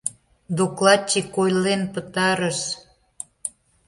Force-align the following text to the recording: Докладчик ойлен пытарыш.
Докладчик 0.57 1.29
ойлен 1.41 1.81
пытарыш. 1.93 2.59